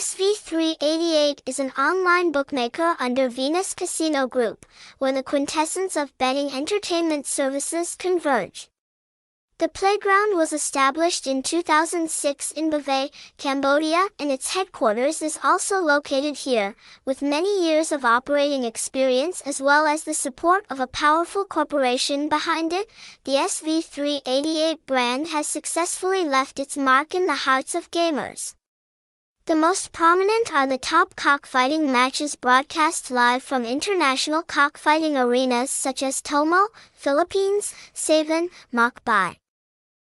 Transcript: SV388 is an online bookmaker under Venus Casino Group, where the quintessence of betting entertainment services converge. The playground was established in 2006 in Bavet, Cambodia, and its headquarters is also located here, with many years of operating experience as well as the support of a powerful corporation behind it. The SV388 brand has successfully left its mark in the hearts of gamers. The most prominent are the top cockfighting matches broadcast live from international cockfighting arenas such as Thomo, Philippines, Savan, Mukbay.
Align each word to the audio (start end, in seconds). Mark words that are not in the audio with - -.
SV388 0.00 1.42
is 1.44 1.58
an 1.58 1.72
online 1.72 2.32
bookmaker 2.32 2.96
under 2.98 3.28
Venus 3.28 3.74
Casino 3.74 4.26
Group, 4.26 4.64
where 4.96 5.12
the 5.12 5.22
quintessence 5.22 5.94
of 5.94 6.16
betting 6.16 6.50
entertainment 6.52 7.26
services 7.26 7.96
converge. 7.96 8.70
The 9.58 9.68
playground 9.68 10.38
was 10.38 10.54
established 10.54 11.26
in 11.26 11.42
2006 11.42 12.50
in 12.52 12.70
Bavet, 12.70 13.10
Cambodia, 13.36 14.08
and 14.18 14.32
its 14.32 14.54
headquarters 14.54 15.20
is 15.20 15.38
also 15.44 15.80
located 15.80 16.34
here, 16.48 16.76
with 17.04 17.20
many 17.20 17.62
years 17.62 17.92
of 17.92 18.02
operating 18.02 18.64
experience 18.64 19.42
as 19.42 19.60
well 19.60 19.86
as 19.86 20.04
the 20.04 20.14
support 20.14 20.64
of 20.70 20.80
a 20.80 20.86
powerful 20.86 21.44
corporation 21.44 22.30
behind 22.30 22.72
it. 22.72 22.88
The 23.24 23.32
SV388 23.32 24.78
brand 24.86 25.28
has 25.28 25.46
successfully 25.46 26.24
left 26.24 26.58
its 26.58 26.78
mark 26.78 27.14
in 27.14 27.26
the 27.26 27.44
hearts 27.44 27.74
of 27.74 27.90
gamers. 27.90 28.54
The 29.50 29.56
most 29.56 29.90
prominent 29.90 30.54
are 30.54 30.68
the 30.68 30.78
top 30.78 31.16
cockfighting 31.16 31.90
matches 31.90 32.36
broadcast 32.36 33.10
live 33.10 33.42
from 33.42 33.64
international 33.64 34.42
cockfighting 34.44 35.16
arenas 35.16 35.72
such 35.72 36.04
as 36.04 36.22
Thomo, 36.22 36.68
Philippines, 36.92 37.74
Savan, 37.92 38.50
Mukbay. 38.72 39.39